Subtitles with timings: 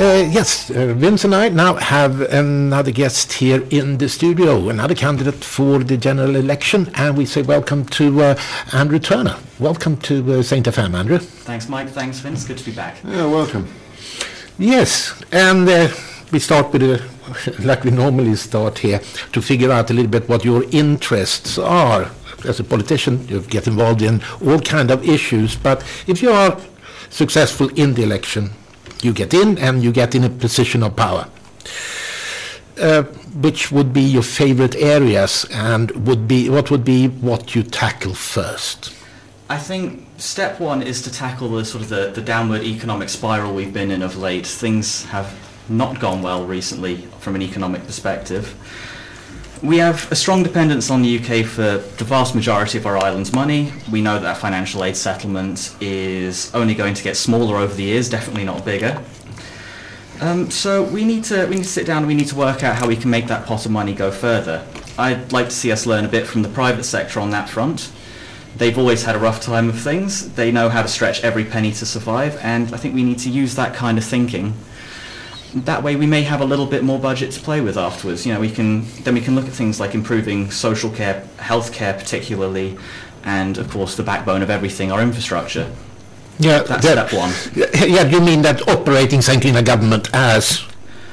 [0.00, 4.94] Uh, yes, uh, Vince and I now have another guest here in the studio, another
[4.94, 8.40] candidate for the general election, and we say welcome to uh,
[8.72, 9.36] Andrew Turner.
[9.58, 11.18] Welcome to uh, Saint FM, Andrew.
[11.18, 11.90] Thanks, Mike.
[11.90, 12.46] Thanks, Vince.
[12.46, 12.96] Good to be back.
[13.04, 13.68] Yeah, welcome.
[14.58, 15.88] Yes, and uh,
[16.32, 17.02] we start with a,
[17.62, 19.00] like we normally start here,
[19.32, 22.10] to figure out a little bit what your interests are.
[22.48, 26.58] As a politician, you get involved in all kind of issues, but if you are
[27.10, 28.50] successful in the election,
[29.02, 31.28] you get in and you get in a position of power.
[32.80, 33.02] Uh,
[33.42, 38.14] which would be your favorite areas and would be what would be what you tackle
[38.14, 38.94] first?
[39.50, 43.52] I think step one is to tackle the sort of the, the downward economic spiral
[43.52, 44.46] we've been in of late.
[44.46, 45.36] Things have
[45.68, 48.54] not gone well recently from an economic perspective.
[49.62, 53.34] We have a strong dependence on the UK for the vast majority of our island's
[53.34, 53.74] money.
[53.92, 57.82] We know that our financial aid settlement is only going to get smaller over the
[57.82, 59.02] years, definitely not bigger.
[60.22, 62.62] Um, so we need to we need to sit down and we need to work
[62.62, 64.66] out how we can make that pot of money go further.
[64.98, 67.92] I'd like to see us learn a bit from the private sector on that front.
[68.56, 70.32] They've always had a rough time of things.
[70.36, 73.30] They know how to stretch every penny to survive, and I think we need to
[73.30, 74.54] use that kind of thinking
[75.54, 78.26] that way we may have a little bit more budget to play with afterwards.
[78.26, 81.96] You know, we can then we can look at things like improving social care, healthcare
[81.96, 82.78] particularly,
[83.24, 85.70] and of course the backbone of everything, our infrastructure.
[86.38, 87.32] Yeah, that's that, step one.
[87.54, 89.42] Yeah, you mean that operating St.
[89.42, 90.64] Helena government as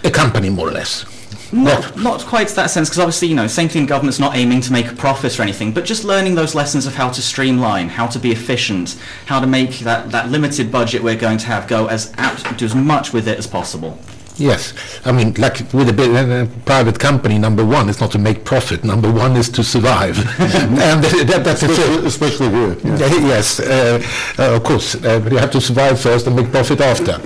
[0.06, 1.06] a company, more or less?
[1.52, 3.72] Not, not quite to that sense, because obviously, you know, St.
[3.72, 6.86] Helena government's not aiming to make a profit or anything, but just learning those lessons
[6.86, 11.04] of how to streamline, how to be efficient, how to make that, that limited budget
[11.04, 12.14] we're going to have go as,
[12.56, 14.00] do as much with it as possible.
[14.38, 18.20] Yes, I mean, like with a, bit, a private company, number one is not to
[18.20, 18.84] make profit.
[18.84, 22.78] Number one is to survive, and that, that's especially, especially here.
[22.84, 23.28] Yeah.
[23.28, 24.00] Yes, uh,
[24.38, 27.20] uh, of course, uh, you have to survive first and make profit after.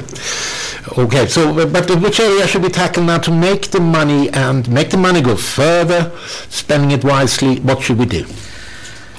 [0.98, 4.90] Okay, so but which area should we tackle now to make the money and make
[4.90, 6.12] the money go further,
[6.50, 7.60] spending it wisely?
[7.60, 8.26] What should we do?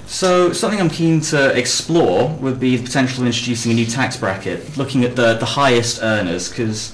[0.06, 4.16] So something I'm keen to explore would be the potential of introducing a new tax
[4.16, 6.92] bracket, looking at the, the highest earners, because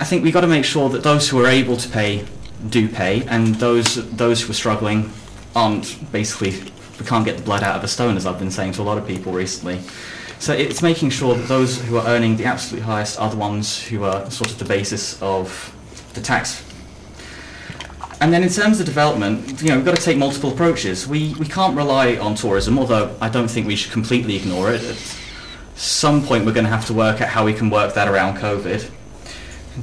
[0.00, 2.24] I think we've got to make sure that those who are able to pay
[2.68, 5.10] do pay, and those those who are struggling
[5.54, 6.52] aren't basically
[6.98, 8.84] we can't get the blood out of a stone, as I've been saying to a
[8.84, 9.80] lot of people recently.
[10.40, 13.82] So it's making sure that those who are earning the absolute highest are the ones
[13.82, 15.74] who are sort of the basis of
[16.14, 16.64] the tax.
[18.20, 21.06] And then in terms of development, you know, we've got to take multiple approaches.
[21.06, 24.82] We, we can't rely on tourism, although I don't think we should completely ignore it.
[24.82, 24.96] At
[25.76, 28.38] some point we're going to have to work out how we can work that around
[28.38, 28.90] COVID.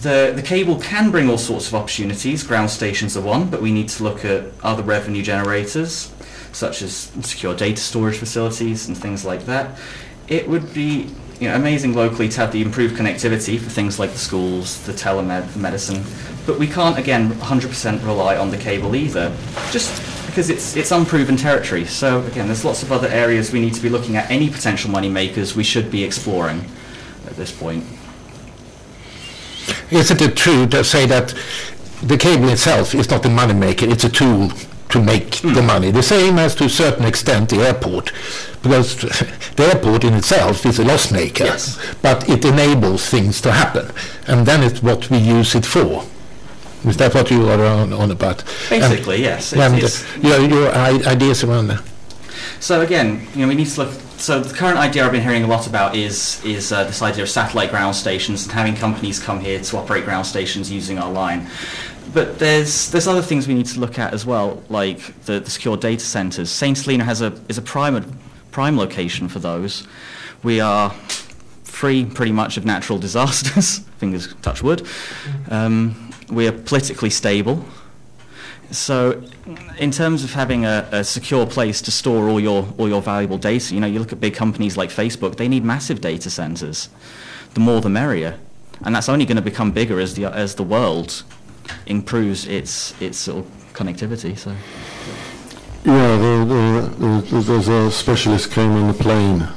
[0.02, 2.44] The, the cable can bring all sorts of opportunities.
[2.44, 6.12] Ground stations are one, but we need to look at other revenue generators,
[6.52, 9.80] such as secure data storage facilities and things like that.
[10.28, 14.12] It would be you know, amazing locally to have the improved connectivity for things like
[14.12, 16.04] the schools, the telemedicine,
[16.46, 19.36] but we can't, again, 100% rely on the cable either,
[19.72, 21.86] just because it's, it's unproven territory.
[21.86, 24.30] So, again, there's lots of other areas we need to be looking at.
[24.30, 26.66] Any potential money makers we should be exploring
[27.28, 27.86] at this point.
[29.92, 31.34] Isn't it true to say that
[32.02, 34.50] the cable itself is not the money maker, it's a tool
[34.90, 35.54] to make mm.
[35.54, 35.92] the money.
[35.92, 38.12] The same as to a certain extent the airport,
[38.62, 39.02] because
[39.56, 41.80] the airport in itself is a loss maker, yes.
[42.02, 43.92] but it enables things to happen,
[44.28, 46.06] and then it's what we use it for.
[46.86, 48.44] Is that what you are on, on about?
[48.70, 49.54] Basically, and, yes.
[49.54, 51.84] It's, and it's, your, your ideas around that.
[52.60, 53.94] So again, you know, we need to look
[54.26, 57.22] so the current idea I've been hearing a lot about is is uh, this idea
[57.22, 61.12] of satellite ground stations and having companies come here to operate ground stations using our
[61.12, 61.48] line.
[62.12, 65.52] But there's there's other things we need to look at as well, like the, the
[65.52, 66.50] secure data centers.
[66.50, 68.18] Saint Helena has a is a prime
[68.50, 69.88] prime location for those.
[70.42, 70.90] We are
[71.64, 73.80] free pretty much of natural disasters.
[74.00, 74.88] Fingers touch wood.
[75.52, 77.64] Um, we are politically stable.
[78.72, 79.24] So,
[79.78, 83.38] in terms of having a, a, secure place to store all your all your valuable
[83.38, 86.90] data, you know, you look at big companies like Facebook; they need massive data centers.
[87.54, 88.38] The more, the merrier,
[88.84, 91.24] and that's only going to become bigger as the as the world
[91.86, 94.38] improves its its sort of connectivity.
[94.38, 94.56] So.
[95.86, 99.48] Yeah, the, the, the, there's a specialist came on the plane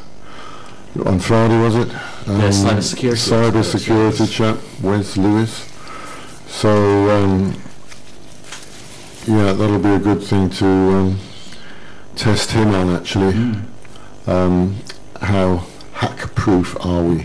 [1.06, 1.88] on Friday, was it?
[2.28, 3.20] Um, yeah, cyber security.
[3.20, 5.72] Cyber security chap, Wes Lewis.
[6.46, 6.70] So.
[7.10, 7.62] Um,
[9.28, 11.18] yeah, that'll be a good thing to um,
[12.16, 13.32] test him on actually.
[13.34, 13.64] Mm.
[14.26, 14.76] Um,
[15.20, 17.22] how hack-proof are we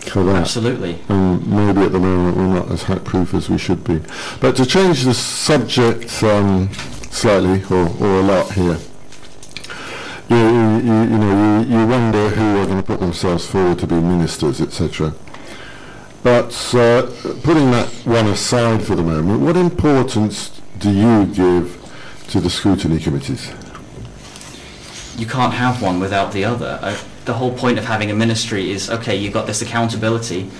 [0.00, 0.36] for that?
[0.36, 0.98] Absolutely.
[1.08, 4.00] And maybe at the moment we're not as hack-proof as we should be.
[4.40, 6.72] But to change the subject um,
[7.10, 8.78] slightly, or, or a lot here,
[10.28, 13.80] you, you, you, you know, you, you wonder who are going to put themselves forward
[13.80, 15.12] to be ministers, etc.
[16.22, 17.10] But uh,
[17.42, 21.78] putting that one aside for the moment, what importance do you give
[22.28, 23.52] to the scrutiny committees?
[25.16, 26.78] You can't have one without the other.
[26.82, 30.50] Uh, the whole point of having a ministry is, okay, you've got this accountability,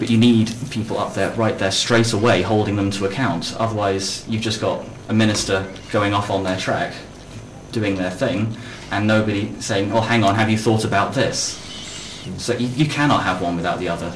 [0.00, 3.54] but you need people up there, right there, straight away, holding them to account.
[3.58, 6.92] Otherwise, you've just got a minister going off on their track,
[7.70, 8.56] doing their thing,
[8.90, 11.58] and nobody saying, oh, hang on, have you thought about this?
[12.38, 14.12] So you, you cannot have one without the other.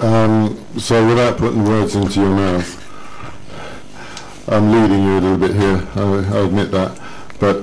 [0.00, 2.79] Um, so without putting words into your mouth,
[4.50, 7.00] I'm leading you a little bit here, I, I admit that,
[7.38, 7.58] but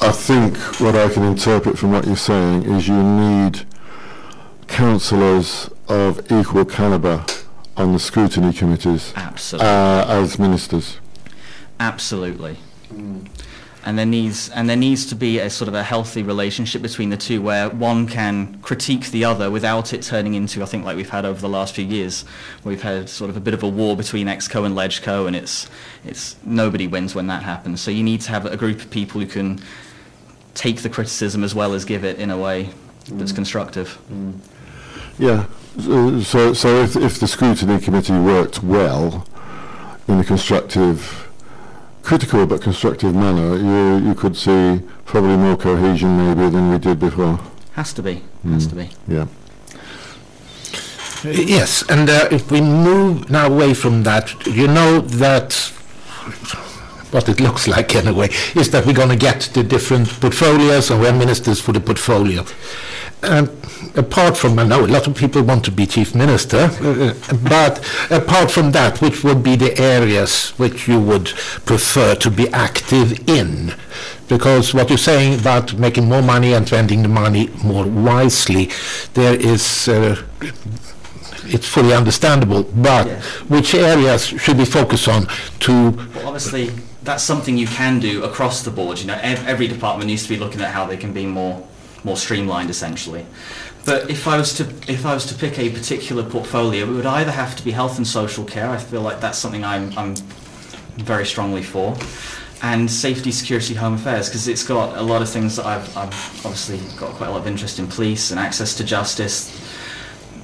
[0.00, 3.66] I think what I can interpret from what you're saying is you need
[4.68, 7.26] councillors of equal calibre
[7.76, 9.68] on the scrutiny committees Absolutely.
[9.68, 10.98] uh, as ministers.
[11.78, 12.56] Absolutely.
[13.86, 17.10] And there needs and there needs to be a sort of a healthy relationship between
[17.10, 20.96] the two, where one can critique the other without it turning into, I think, like
[20.96, 22.24] we've had over the last few years,
[22.62, 25.36] where we've had sort of a bit of a war between Exco and Legco, and
[25.36, 25.70] it's
[26.04, 27.80] it's nobody wins when that happens.
[27.80, 29.60] So you need to have a group of people who can
[30.54, 32.70] take the criticism as well as give it in a way
[33.08, 33.36] that's mm.
[33.36, 33.98] constructive.
[34.10, 34.40] Mm.
[35.18, 35.46] Yeah.
[35.78, 39.26] So, so, so if, if the scrutiny committee worked well
[40.08, 41.28] in a constructive,
[42.06, 47.00] critical but constructive manner, you, you could see probably more cohesion maybe than we did
[47.00, 47.40] before.
[47.72, 48.22] Has to be.
[48.44, 48.90] Has to be.
[49.08, 49.26] Yeah.
[51.24, 55.52] Yes, and uh, if we move now away from that, you know that
[57.10, 61.00] what it looks like anyway is that we're going to get the different portfolios and
[61.00, 62.44] we're ministers for the portfolio.
[63.22, 63.48] And
[63.96, 67.14] apart from, I know a lot of people want to be chief minister, uh,
[67.48, 67.78] but
[68.10, 71.26] apart from that, which would be the areas which you would
[71.64, 73.74] prefer to be active in?
[74.28, 78.70] Because what you're saying about making more money and spending the money more wisely,
[79.14, 80.22] there is uh,
[81.46, 83.20] it's fully understandable, but Yeah.
[83.48, 85.26] which areas should we focus on
[85.60, 86.70] to, Well, obviously,
[87.02, 88.98] that's something you can do across the board.
[88.98, 91.66] You know, ev- every department needs to be looking at how they can be more
[92.06, 93.26] more streamlined, essentially.
[93.84, 97.06] But if I was to if I was to pick a particular portfolio, it would
[97.20, 98.70] either have to be health and social care.
[98.70, 100.14] I feel like that's something I'm I'm
[100.96, 101.96] very strongly for.
[102.62, 106.14] And safety, security, home affairs, because it's got a lot of things that I've, I've
[106.46, 109.52] obviously got quite a lot of interest in police and access to justice,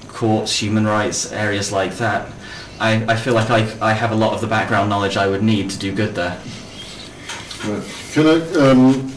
[0.08, 2.30] courts, human rights, areas like that.
[2.78, 5.42] I, I feel like I, I have a lot of the background knowledge I would
[5.42, 6.38] need to do good there.
[8.12, 9.10] Can I, um,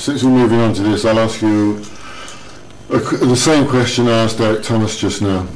[0.00, 1.76] since we're moving on to this, I'll ask you
[2.88, 5.46] a the same question I asked Derek Thomas just now.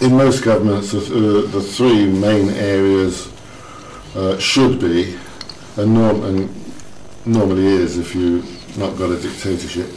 [0.00, 3.32] In most governments, the, uh, the three main areas
[4.16, 5.16] uh, should be,
[5.76, 6.72] and, norm- and
[7.24, 9.88] normally is if you've not got a dictatorship,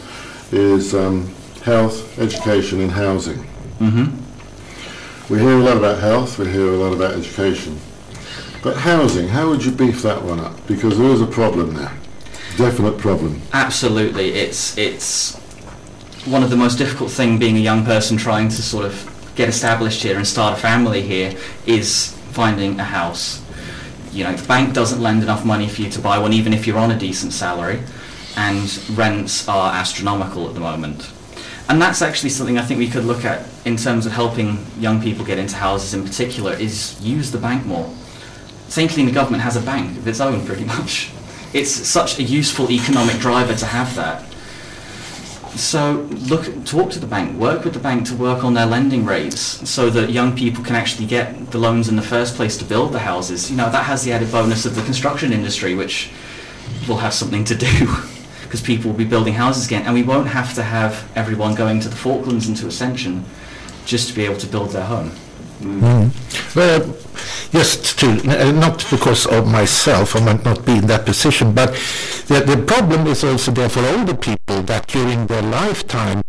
[0.52, 1.34] is um,
[1.64, 3.38] health, education and housing.
[3.80, 5.32] Mm-hmm.
[5.32, 7.80] We hear a lot about health, we hear a lot about education.
[8.62, 10.64] But housing, how would you beef that one up?
[10.68, 11.92] Because there is a problem there.
[12.56, 13.42] Definite problem.
[13.52, 15.36] Absolutely, it's it's
[16.24, 19.48] one of the most difficult thing being a young person trying to sort of get
[19.48, 21.36] established here and start a family here
[21.66, 23.42] is finding a house.
[24.12, 26.64] You know, the bank doesn't lend enough money for you to buy one, even if
[26.64, 27.80] you're on a decent salary,
[28.36, 31.10] and rents are astronomical at the moment.
[31.68, 35.02] And that's actually something I think we could look at in terms of helping young
[35.02, 37.92] people get into houses in particular, is use the bank more.
[38.68, 38.88] St.
[38.88, 41.10] Helena government has a bank of its own, pretty much.
[41.54, 44.24] It's such a useful economic driver to have that.
[45.56, 49.04] So look, talk to the bank, work with the bank to work on their lending
[49.04, 52.64] rates so that young people can actually get the loans in the first place to
[52.64, 53.52] build the houses.
[53.52, 56.10] You know, that has the added bonus of the construction industry, which
[56.88, 57.86] will have something to do
[58.42, 61.78] because people will be building houses again and we won't have to have everyone going
[61.80, 63.24] to the Falklands and to Ascension
[63.86, 65.12] just to be able to build their home.
[65.60, 66.96] Well,
[67.52, 71.70] just to, n- not because of myself, I might not be in that position, but
[72.26, 76.22] the, the problem is also there for older people that during their lifetime,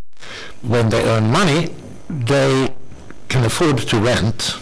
[0.62, 1.74] when they earn money,
[2.08, 2.74] they
[3.28, 4.56] can afford to rent,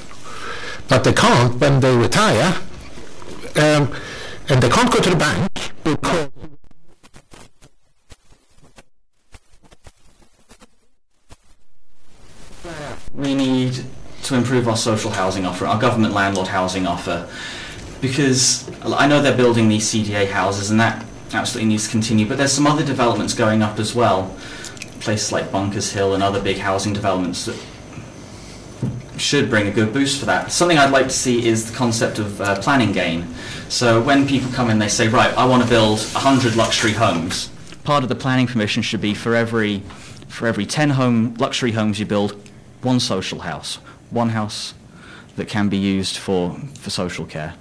[0.88, 2.56] but they can't when they retire,
[3.56, 3.94] um,
[4.48, 5.50] and they can't go to the bank
[5.84, 6.30] because
[13.12, 13.84] we need
[14.24, 17.28] to improve our social housing offer, our government landlord housing offer,
[18.00, 22.38] because I know they're building these CDA houses and that absolutely needs to continue, but
[22.38, 24.34] there's some other developments going up as well,
[25.00, 27.56] places like Bunkers Hill and other big housing developments that
[29.16, 30.52] should bring a good boost for that.
[30.52, 33.26] Something I'd like to see is the concept of uh, planning gain.
[33.68, 37.50] So when people come in, they say, right, I want to build 100 luxury homes.
[37.84, 39.80] Part of the planning permission should be for every,
[40.28, 42.36] for every 10 home luxury homes you build,
[42.82, 43.78] one social house,
[44.14, 44.74] one house
[45.36, 47.54] that can be used for, for social care.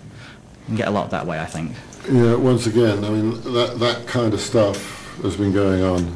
[0.62, 1.72] You can get a lot that way, I think.
[2.10, 4.78] Yeah, once again, I mean, that, that kind of stuff
[5.22, 6.16] has been going on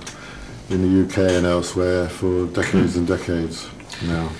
[0.70, 3.67] in the UK and elsewhere for decades and decades
[4.06, 4.29] now.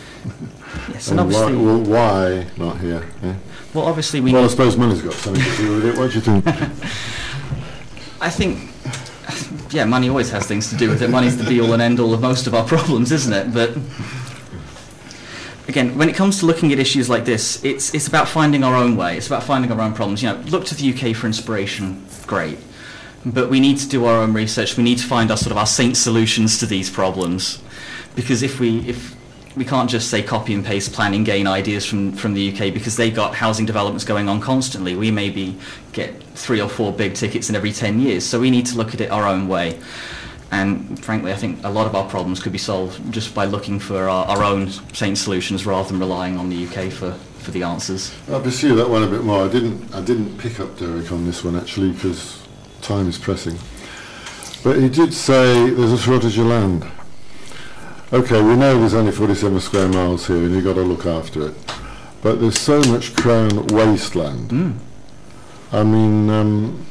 [0.92, 3.02] Yes, and And why, well, why not here?
[3.24, 3.34] eh?
[3.74, 5.98] well, obviously we Well, I suppose money's got something to do with it.
[5.98, 6.46] What do you think?
[8.22, 8.70] I think,
[9.74, 11.10] yeah, money always has things to do with it.
[11.10, 13.54] Money's the be-all and end-all of most of our problems, isn't it?
[13.54, 13.78] But
[15.68, 18.76] again, when it comes to looking at issues like this, it's it's about finding our
[18.76, 19.18] own way.
[19.18, 20.24] It's about finding our own problems.
[20.24, 22.06] You know, look to the UK for inspiration.
[22.26, 22.58] Great,
[23.26, 24.78] but we need to do our own research.
[24.78, 27.62] We need to find our sort of our saint solutions to these problems,
[28.16, 29.16] because if we if
[29.58, 32.96] we can't just say copy and paste planning gain ideas from, from the UK because
[32.96, 34.96] they've got housing developments going on constantly.
[34.96, 35.58] We maybe
[35.94, 38.24] get three or four big tickets in every 10 years.
[38.24, 39.80] So we need to look at it our own way.
[40.52, 43.80] And frankly, I think a lot of our problems could be solved just by looking
[43.80, 47.64] for our, our own saint solutions rather than relying on the UK for, for the
[47.64, 48.14] answers.
[48.30, 49.44] I'll pursue that one a bit more.
[49.44, 52.42] I didn't, I didn't pick up Derek on this one actually because
[52.82, 53.58] time is pressing.
[54.64, 56.90] But he did say there's a shortage of land.
[58.14, 61.48] Okay, we know there's only 47 square miles here and you've got to look after
[61.48, 61.56] it.
[62.22, 64.50] But there's so much crown wasteland.
[64.50, 64.78] Mm.
[65.74, 66.86] I mean, um,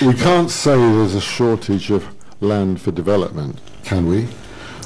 [0.00, 2.06] we can't say there's a shortage of
[2.40, 4.24] land for development, can we?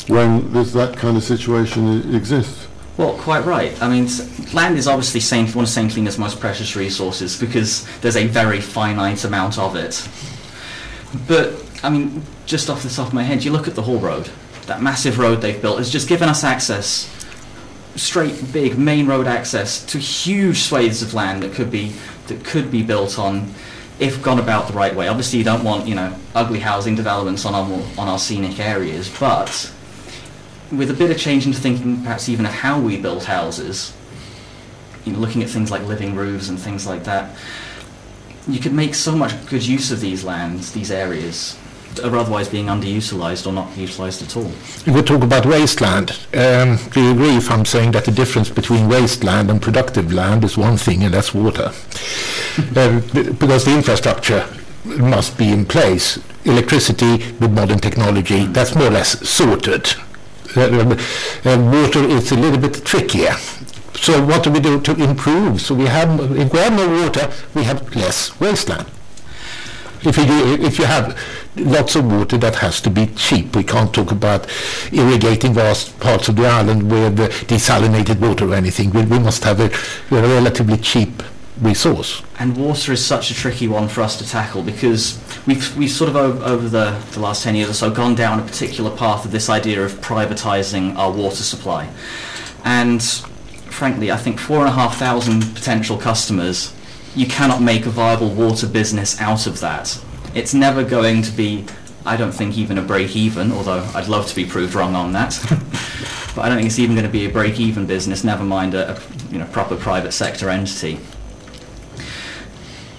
[0.09, 2.66] When there's that kind of situation exists.
[2.97, 3.81] Well, quite right.
[3.83, 4.09] I mean,
[4.52, 5.21] land is obviously
[5.54, 5.90] one of St.
[5.90, 10.09] Helena's most precious resources because there's a very finite amount of it.
[11.26, 13.99] But, I mean, just off the top of my head, you look at the Haul
[13.99, 14.31] Road.
[14.66, 17.11] That massive road they've built has just given us access,
[17.97, 21.92] straight, big, main road access to huge swathes of land that could be,
[22.28, 23.52] that could be built on
[24.03, 25.07] if gone about the right way.
[25.07, 27.65] Obviously, you don't want, you know, ugly housing developments on our,
[27.97, 29.73] on our scenic areas, but
[30.73, 33.95] with a bit of change into thinking perhaps even of how we build houses,
[35.05, 37.37] you know, looking at things like living roofs and things like that,
[38.49, 41.57] you could make so much good use of these lands, these areas,
[42.01, 44.47] are otherwise being underutilised or not utilised at all.
[44.47, 48.49] If we talk about wasteland, um, do you agree if I'm saying that the difference
[48.49, 51.67] between wasteland and productive land is one thing, and that's water?
[52.77, 53.01] um,
[53.39, 54.47] because the infrastructure
[54.85, 56.19] must be in place.
[56.45, 59.87] Electricity with modern technology, that's more or less sorted.
[60.57, 60.93] Uh, um,
[61.45, 63.33] uh, water is a little bit trickier.
[63.95, 65.61] So what do we do to improve?
[65.61, 68.87] So we have, if we have more water, we have less wasteland.
[70.03, 71.17] If you, do- if you have
[71.57, 73.55] lots of water, that has to be cheap.
[73.55, 74.47] We can't talk about
[74.93, 77.19] irrigating vast parts of the island with
[77.49, 78.91] desalinated water or anything.
[78.91, 79.67] We, we must have a,
[80.15, 81.23] a relatively cheap
[81.61, 82.23] resource.
[82.39, 86.11] And water is such a tricky one for us to tackle because we've, we've sort
[86.11, 89.25] of over, over the, the last 10 years or so gone down a particular path
[89.25, 91.89] of this idea of privatising our water supply.
[92.65, 96.75] And frankly, I think four and a half thousand potential customers,
[97.15, 100.03] you cannot make a viable water business out of that.
[100.35, 101.65] It's never going to be,
[102.07, 105.12] I don't think, even a break even, although I'd love to be proved wrong on
[105.12, 105.39] that.
[106.35, 108.75] but I don't think it's even going to be a break even business, never mind
[108.75, 110.99] a, a you know, proper private sector entity.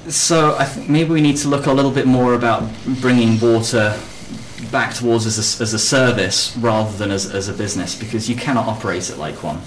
[0.07, 2.69] So I think maybe we need to look a little bit more about
[3.01, 3.97] bringing water
[4.71, 8.35] back towards as a, as a service rather than as, as a business because you
[8.35, 9.61] cannot operate it like one.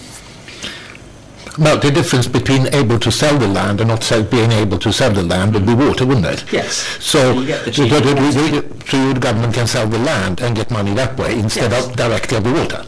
[1.59, 4.93] Well, the difference between able to sell the land and not sell, being able to
[4.93, 6.45] sell the land would be water, wouldn't it?
[6.53, 6.75] Yes.
[7.03, 10.71] So, you the so cheaper the- so the government can sell the land and get
[10.71, 11.87] money that way instead Yes.
[11.87, 12.85] of directly of the water.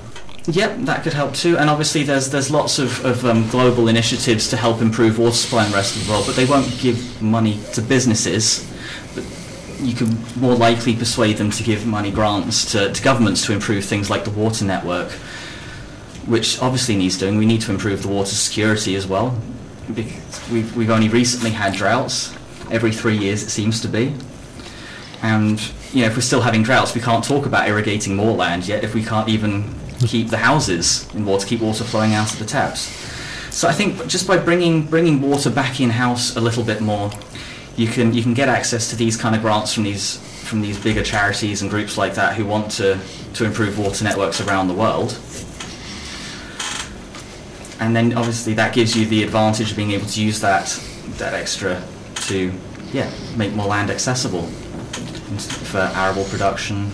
[0.51, 1.57] Yep, that could help too.
[1.59, 5.65] And obviously, there's there's lots of, of um, global initiatives to help improve water supply
[5.65, 8.67] in the rest of the world, but they won't give money to businesses.
[9.15, 9.25] But
[9.83, 13.85] you can more likely persuade them to give money grants to, to governments to improve
[13.85, 15.11] things like the water network,
[16.29, 17.39] which obviously needs doing.
[17.39, 19.37] We need to improve the water security as well,
[19.95, 22.35] because we've we've only recently had droughts.
[22.71, 24.15] Every three years, it seems to be.
[25.23, 25.61] And
[25.93, 28.85] you know, if we're still having droughts, we can't talk about irrigating more land yet.
[28.85, 32.45] If we can't even keep the houses in water, keep water flowing out of the
[32.45, 32.83] taps.
[33.51, 37.11] So I think just by bringing bringing water back in house a little bit more,
[37.77, 40.79] you can you can get access to these kind of grants from these from these
[40.79, 42.99] bigger charities and groups like that who want to
[43.35, 45.19] to improve water networks around the world.
[47.81, 50.67] And then obviously that gives you the advantage of being able to use that
[51.19, 51.83] that extra
[52.29, 52.53] to
[52.93, 54.43] yeah make more land accessible
[55.71, 56.91] for arable production,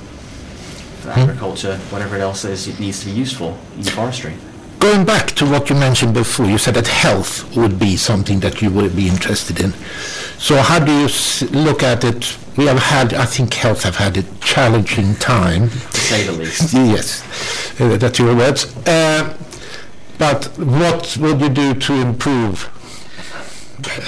[1.02, 4.34] for agriculture, whatever else it is it needs to be used for in forestry.
[4.80, 8.60] Going back to what you mentioned before, you said that health would be something that
[8.60, 9.72] you would be interested in.
[10.38, 12.36] So how do you s- look at it?
[12.58, 15.70] We have had, I think health have had a challenging time.
[15.70, 16.74] To say the least.
[16.94, 17.22] Yes,
[17.80, 18.76] uh, that's your words.
[18.86, 19.34] Uh,
[20.18, 22.70] but what would you do to improve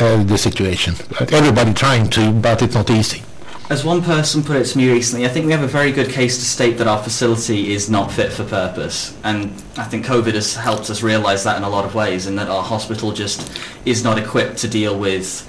[0.01, 0.95] uh, the situation?
[1.21, 3.23] Everybody trying to, but it's not easy.
[3.69, 6.09] As one person put it to me recently, I think we have a very good
[6.09, 9.17] case to state that our facility is not fit for purpose.
[9.25, 12.39] And I think COVID has helped us realise that in a lot of ways, and
[12.39, 15.43] that our hospital just is not equipped to deal with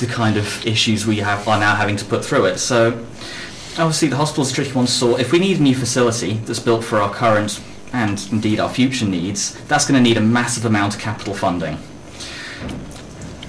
[0.00, 2.58] the kind of issues we have are now having to put through it.
[2.58, 2.92] So
[3.78, 5.20] obviously the hospital's a tricky one to sort.
[5.20, 7.62] If we need a new facility that's built for our current
[7.92, 11.78] and indeed our future needs, that's going to need a massive amount of capital funding.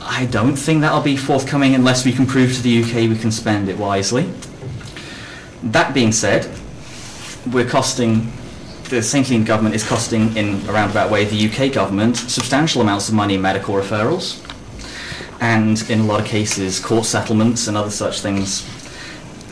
[0.02, 3.32] I don't think that'll be forthcoming unless we can prove to the UK we can
[3.32, 4.30] spend it wisely.
[5.64, 6.50] That being said,
[7.52, 8.32] we're costing,
[8.90, 13.08] the St Helena government is costing in a roundabout way the UK government substantial amounts
[13.08, 14.42] of money in medical referrals
[15.40, 18.62] and in a lot of cases court settlements and other such things.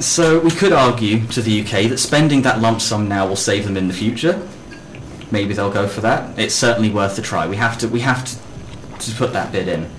[0.03, 3.65] So we could argue to the UK that spending that lump sum now will save
[3.65, 4.47] them in the future.
[5.31, 6.37] Maybe they'll go for that.
[6.37, 7.47] It's certainly worth a try.
[7.47, 9.89] We have to, we have to, to put that bid in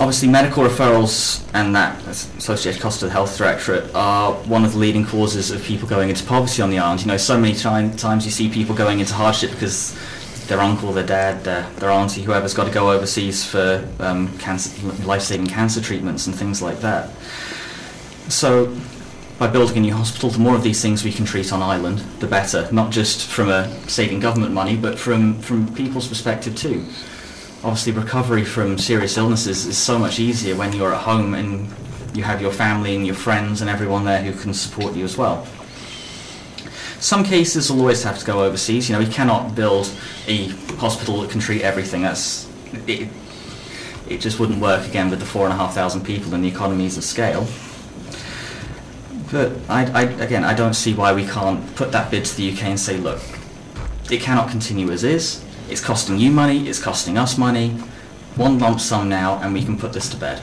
[0.00, 4.78] obviously medical referrals and that associated cost to the health directorate are one of the
[4.78, 7.02] leading causes of people going into poverty on the island.
[7.02, 9.94] You know, so many time, times you see people going into hardship because
[10.48, 14.86] their uncle, their dad, their, their auntie, whoever's got to go overseas for um, cancer,
[15.04, 17.10] life-saving cancer treatments and things like that.
[18.30, 18.74] So
[19.40, 21.98] by building a new hospital, the more of these things we can treat on island,
[22.20, 22.68] the better.
[22.70, 26.86] Not just from a saving government money, but from, from people's perspective too
[27.62, 31.68] obviously recovery from serious illnesses is so much easier when you're at home and
[32.14, 35.16] you have your family and your friends and everyone there who can support you as
[35.16, 35.46] well.
[36.98, 38.88] Some cases will always have to go overseas.
[38.88, 39.90] You know, we cannot build
[40.26, 42.02] a hospital that can treat everything.
[42.02, 42.48] That's
[42.86, 43.08] it.
[44.08, 46.48] It just wouldn't work again with the four and a half thousand people and the
[46.48, 47.46] economies of scale.
[49.30, 52.52] But I, I, again, I don't see why we can't put that bid to the
[52.52, 53.20] UK and say, look,
[54.10, 57.70] it cannot continue as is it's costing you money, it's costing us money.
[58.36, 60.42] One lump sum now, and we can put this to bed.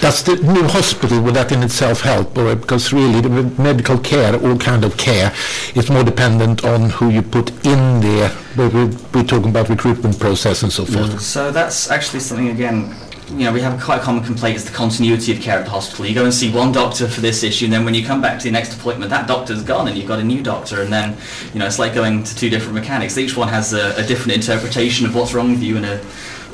[0.00, 2.36] Does the new hospital, would that in itself help?
[2.36, 3.28] Or because really the
[3.60, 5.32] medical care, all kind of care,
[5.74, 8.36] is more dependent on who you put in there.
[8.56, 11.20] We're, we're talking about recruitment process and so forth.
[11.20, 12.94] So that's actually something, again,
[13.30, 15.64] you know, we have a quite a common complaint is the continuity of care at
[15.64, 16.04] the hospital.
[16.04, 18.38] You go and see one doctor for this issue, and then when you come back
[18.40, 21.16] to your next appointment, that doctor's gone, and you've got a new doctor, and then,
[21.52, 23.16] you know, it's like going to two different mechanics.
[23.16, 26.04] Each one has a, a different interpretation of what's wrong with you and a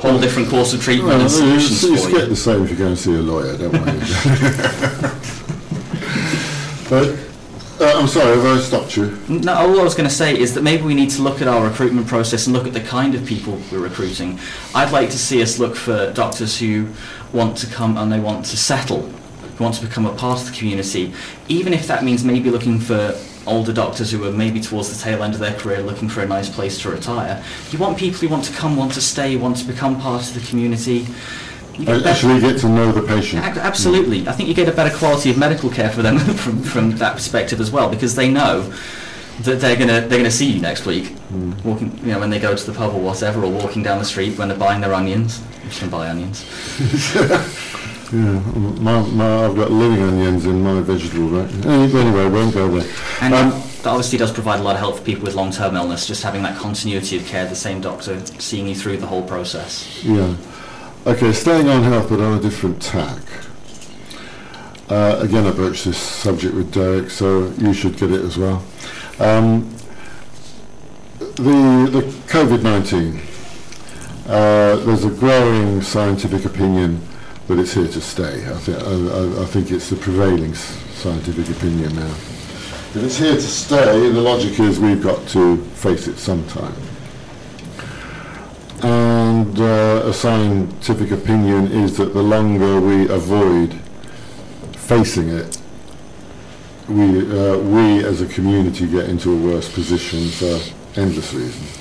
[0.00, 2.26] whole different course of treatment well, and solutions it's, it's for you.
[2.26, 3.92] the same if you go and see a lawyer, don't worry.
[6.88, 7.29] but
[7.80, 9.16] uh, I'm sorry, have I stopped you?
[9.28, 11.48] No, all I was going to say is that maybe we need to look at
[11.48, 14.38] our recruitment process and look at the kind of people we're recruiting.
[14.74, 16.88] I'd like to see us look for doctors who
[17.32, 20.50] want to come and they want to settle, who want to become a part of
[20.50, 21.14] the community,
[21.48, 25.22] even if that means maybe looking for older doctors who are maybe towards the tail
[25.22, 27.42] end of their career looking for a nice place to retire.
[27.70, 30.34] You want people who want to come, want to stay, want to become part of
[30.34, 31.06] the community
[31.88, 33.42] actually get to know the patient.
[33.44, 34.26] Absolutely.
[34.28, 37.14] I think you get a better quality of medical care for them from, from that
[37.14, 38.72] perspective as well because they know
[39.40, 41.64] that they're gonna they're gonna see you next week, mm.
[41.64, 44.04] walking you know when they go to the pub or whatever, or walking down the
[44.04, 45.42] street when they're buying their onions.
[45.64, 46.44] You can buy onions.
[48.12, 48.40] yeah,
[48.80, 51.66] my, my, I've got living onions in my vegetable right.
[51.66, 52.92] Anyway, won't go there.
[53.20, 56.06] And um, that obviously does provide a lot of help for people with long-term illness.
[56.06, 60.04] Just having that continuity of care, the same doctor seeing you through the whole process.
[60.04, 60.34] Yeah.
[61.06, 63.22] Okay, staying on health but on a different tack.
[64.90, 68.62] Uh, again, I broached this subject with Derek, so you should get it as well.
[69.18, 69.74] Um,
[71.18, 73.18] the the COVID-19,
[74.26, 77.00] uh, there's a growing scientific opinion
[77.48, 78.46] that it's here to stay.
[78.46, 82.14] I, th- I, I think it's the prevailing scientific opinion now.
[82.94, 86.74] If it's here to stay, the logic is we've got to face it sometime
[89.40, 93.72] and uh, a scientific opinion is that the longer we avoid
[94.76, 95.58] facing it,
[96.88, 101.78] we, uh, we as a community get into a worse position for endless reasons.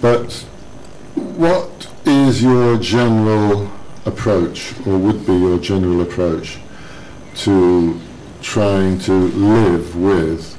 [0.00, 0.32] But
[1.14, 3.68] what is your general
[4.04, 6.58] approach, or would be your general approach,
[7.38, 8.00] to
[8.42, 10.56] trying to live with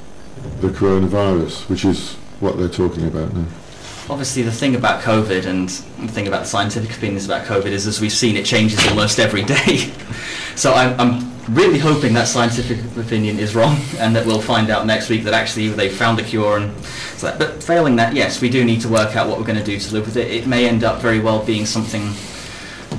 [0.59, 3.45] the coronavirus, which is what they're talking about now?
[4.09, 7.87] Obviously the thing about COVID and the thing about the scientific opinions about COVID is,
[7.87, 9.77] as we've seen, it changes almost every day.
[10.55, 14.87] so I'm, I'm, really hoping that scientific opinion is wrong and that we'll find out
[14.87, 16.57] next week that actually they found a cure.
[16.57, 16.75] And
[17.17, 19.59] so that, but failing that, yes, we do need to work out what we're going
[19.59, 20.31] to do to live with it.
[20.31, 22.01] It may end up very well being something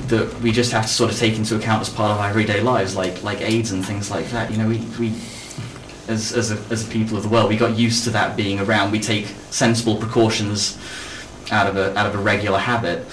[0.07, 2.61] that we just have to sort of take into account as part of our everyday
[2.61, 4.49] lives, like like AIDS and things like that.
[4.49, 5.13] You know, we, we
[6.07, 8.59] as as a, as a people of the world, we got used to that being
[8.59, 8.91] around.
[8.91, 10.77] We take sensible precautions
[11.51, 13.05] out of a out of a regular habit.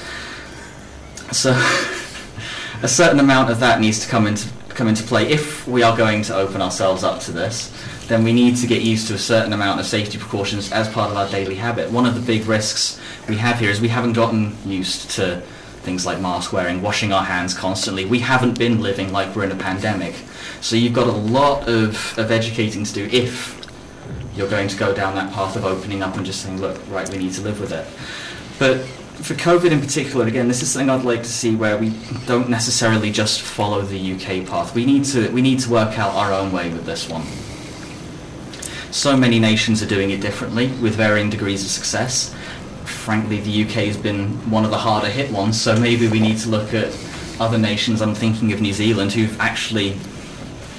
[1.33, 1.51] So
[2.83, 5.97] a certain amount of that needs to come into come into play if we are
[5.97, 7.73] going to open ourselves up to this
[8.09, 11.11] then we need to get used to a certain amount of safety precautions as part
[11.11, 11.91] of our daily habit.
[11.91, 15.43] One of the big risks we have here is we haven't gotten used to
[15.85, 18.05] things like mask wearing, washing our hands constantly.
[18.05, 20.15] We haven't been living like we're in a pandemic.
[20.61, 23.61] So you've got a lot of, of educating to do if
[24.35, 27.09] you're going to go down that path of opening up and just saying, look, right,
[27.09, 27.87] we need to live with it.
[28.59, 28.85] But
[29.23, 31.91] for COVID in particular, again, this is something I'd like to see where we
[32.27, 34.75] don't necessarily just follow the UK path.
[34.75, 37.23] We need to, we need to work out our own way with this one.
[38.91, 42.35] So many nations are doing it differently with varying degrees of success.
[43.05, 46.39] Frankly, the UK has been one of the harder hit ones, so maybe we need
[46.39, 46.89] to look at
[47.39, 48.01] other nations.
[48.01, 49.99] I'm thinking of New Zealand, who've actually,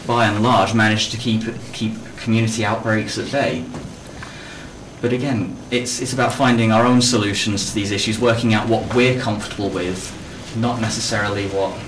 [0.07, 3.63] by and large, managed to keep keep community outbreaks at bay.
[5.01, 8.95] But again, it's it's about finding our own solutions to these issues, working out what
[8.95, 10.11] we're comfortable with,
[10.57, 11.79] not necessarily what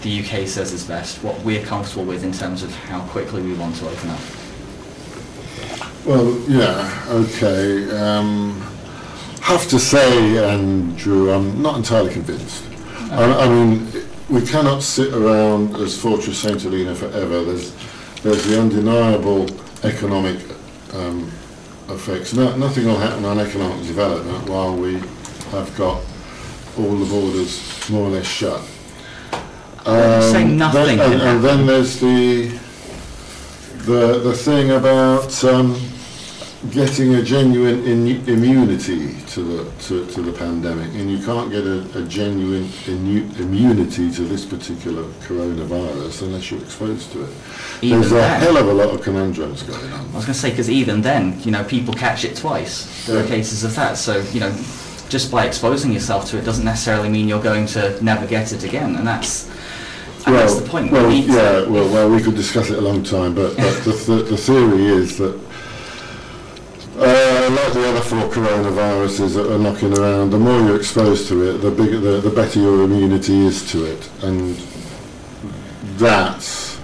[0.00, 3.52] the UK says is best, what we're comfortable with in terms of how quickly we
[3.52, 4.20] want to open up.
[6.06, 7.90] Well, yeah, okay.
[7.90, 8.75] Um,
[9.46, 12.64] have to say, Andrew, I'm not entirely convinced.
[13.12, 13.86] I, I mean,
[14.28, 17.44] we cannot sit around as Fortress St Helena forever.
[17.44, 17.72] There's,
[18.22, 19.46] there's the undeniable
[19.84, 20.40] economic
[20.94, 21.30] um,
[21.88, 22.34] effects.
[22.34, 24.94] No, nothing will happen on economic development while we
[25.52, 26.02] have got
[26.76, 28.60] all the borders more or less shut.
[29.84, 32.48] Say nothing Then, and, and then there's the
[33.86, 35.80] the the thing about um,
[36.70, 41.64] getting a genuine in, immunity to the to, to the pandemic, and you can't get
[41.64, 47.30] a, a genuine innu- immunity to this particular coronavirus unless you're exposed to it.
[47.82, 50.00] Even There's a hell of a lot of conundrums going on.
[50.00, 53.06] I was going to say, because even then, you know, people catch it twice.
[53.06, 53.98] There are cases of that.
[53.98, 54.50] So, you know,
[55.08, 58.64] just by exposing yourself to it doesn't necessarily mean you're going to never get it
[58.64, 58.96] again.
[58.96, 59.48] And that's,
[60.26, 60.90] and that's the point.
[60.90, 63.92] Well, we yeah, well, well, we could discuss it a long time, but, but the,
[63.92, 65.45] th- the theory is that,
[67.54, 71.58] like the other four coronaviruses that are knocking around, the more you're exposed to it,
[71.58, 74.56] the bigger, the, the better your immunity is to it, and
[75.98, 76.78] that,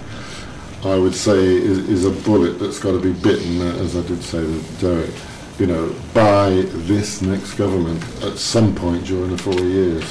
[0.83, 4.01] I would say, is, is a bullet that's got to be bitten, uh, as I
[4.07, 5.13] did say to Derek,
[5.59, 6.49] you know, by
[6.87, 10.05] this next government at some point during the four years.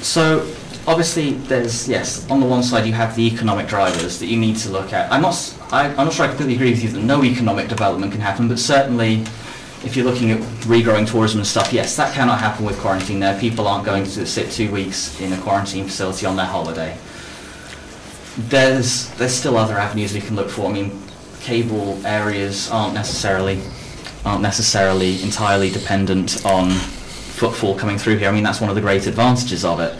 [0.00, 0.46] so
[0.86, 4.56] obviously there's, yes, on the one side you have the economic drivers that you need
[4.56, 5.10] to look at.
[5.12, 8.12] I'm not, I, am not sure I completely agree with you that no economic development
[8.12, 9.24] can happen, but certainly
[9.84, 13.38] if you're looking at regrowing tourism and stuff, yes, that cannot happen with quarantine there.
[13.40, 16.96] People aren't going to sit two weeks in a quarantine facility on their holiday.
[18.36, 20.70] There's there's still other avenues we can look for.
[20.70, 21.02] I mean,
[21.40, 23.60] cable areas aren't necessarily
[24.24, 28.28] aren't necessarily entirely dependent on footfall coming through here.
[28.28, 29.98] I mean, that's one of the great advantages of it.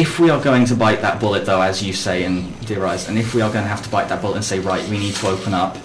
[0.00, 3.18] If we are going to bite that bullet, though, as you say and theorise, and
[3.18, 5.14] if we are going to have to bite that bullet and say, right, we need
[5.16, 5.76] to open up,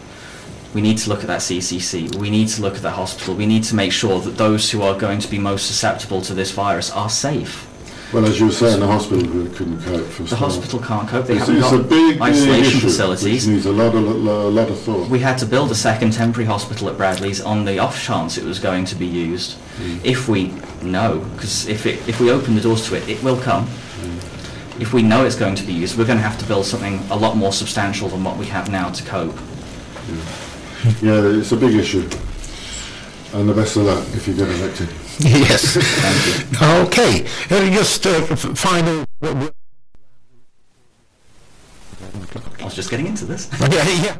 [0.73, 3.45] we need to look at that CCC, we need to look at that hospital, we
[3.45, 6.51] need to make sure that those who are going to be most susceptible to this
[6.51, 7.69] virus are safe.
[8.13, 11.25] Well, as you were saying, the hospital couldn't cope for The hospital can't cope.
[11.25, 13.45] They It's, haven't it's a got big, big isolation issue, facilities.
[13.45, 15.09] Which needs a lot of, a lot of thought.
[15.09, 18.45] We had to build a second temporary hospital at Bradley's on the off chance it
[18.45, 19.57] was going to be used.
[19.79, 20.05] Mm.
[20.05, 23.37] If we know, because if, it, if we open the doors to it, it will
[23.41, 23.67] come.
[24.77, 26.99] If we know it's going to be used, we're going to have to build something
[27.09, 29.35] a lot more substantial than what we have now to cope.
[31.01, 32.07] Yeah, it's a big issue.
[33.33, 34.89] And the best of luck if you get elected.
[35.19, 35.77] Yes.
[35.79, 36.67] Thank you.
[36.87, 37.25] Okay.
[37.49, 39.05] Uh, just uh, final.
[39.21, 39.49] I
[42.63, 43.49] was just getting into this.
[43.61, 44.17] Yeah, yeah.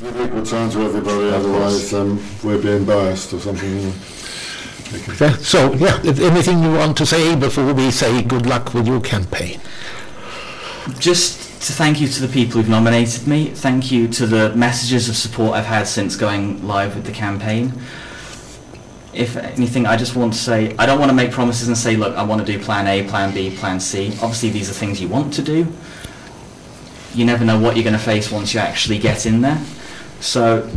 [0.00, 3.92] Give equal time to everybody, otherwise um, we're being biased or something.
[5.42, 9.00] So, yeah, if anything you want to say before we say good luck with your
[9.00, 9.60] campaign?
[10.98, 13.46] Just to thank you to the people who've nominated me.
[13.46, 17.72] Thank you to the messages of support I've had since going live with the campaign.
[19.14, 21.96] If anything, I just want to say, I don't want to make promises and say,
[21.96, 24.08] look, I want to do plan A, plan B, plan C.
[24.20, 25.66] Obviously, these are things you want to do.
[27.14, 29.62] You never know what you're going to face once you actually get in there.
[30.20, 30.68] So,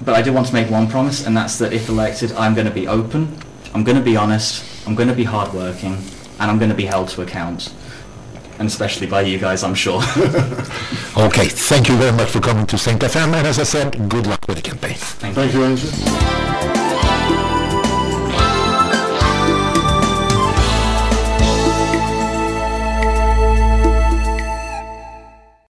[0.00, 2.66] but I do want to make one promise, and that's that if elected, I'm going
[2.66, 3.38] to be open,
[3.74, 5.94] I'm going to be honest, I'm going to be hardworking,
[6.38, 7.72] and I'm going to be held to account
[8.58, 10.02] and especially by you guys, I'm sure.
[11.18, 13.00] Okay, thank you very much for coming to St.
[13.00, 14.96] FM, and as I said, good luck with the campaign.
[14.96, 15.42] Thank you.
[15.42, 16.45] Thank you, Andrew.